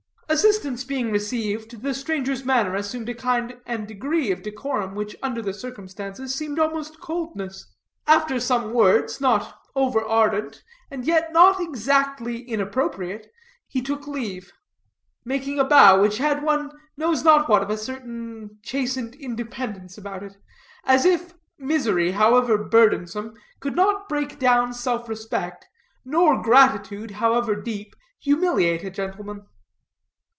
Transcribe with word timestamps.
Assistance 0.33 0.85
being 0.85 1.11
received, 1.11 1.81
the 1.81 1.93
stranger's 1.93 2.45
manner 2.45 2.73
assumed 2.73 3.09
a 3.09 3.13
kind 3.13 3.57
and 3.65 3.85
degree 3.85 4.31
of 4.31 4.41
decorum 4.41 4.95
which, 4.95 5.13
under 5.21 5.41
the 5.41 5.53
circumstances, 5.53 6.33
seemed 6.33 6.57
almost 6.57 7.01
coldness. 7.01 7.67
After 8.07 8.39
some 8.39 8.71
words, 8.71 9.19
not 9.19 9.59
over 9.75 10.01
ardent, 10.01 10.63
and 10.89 11.03
yet 11.05 11.33
not 11.33 11.59
exactly 11.59 12.39
inappropriate, 12.43 13.27
he 13.67 13.81
took 13.81 14.07
leave, 14.07 14.53
making 15.25 15.59
a 15.59 15.65
bow 15.65 16.01
which 16.01 16.17
had 16.19 16.41
one 16.43 16.71
knows 16.95 17.25
not 17.25 17.49
what 17.49 17.61
of 17.61 17.69
a 17.69 17.75
certain 17.77 18.57
chastened 18.63 19.15
independence 19.15 19.97
about 19.97 20.23
it; 20.23 20.37
as 20.85 21.03
if 21.03 21.33
misery, 21.57 22.11
however 22.11 22.57
burdensome, 22.57 23.33
could 23.59 23.75
not 23.75 24.07
break 24.07 24.39
down 24.39 24.71
self 24.73 25.09
respect, 25.09 25.67
nor 26.05 26.41
gratitude, 26.41 27.11
however 27.11 27.53
deep, 27.53 27.97
humiliate 28.21 28.85
a 28.85 28.89
gentleman. 28.89 29.45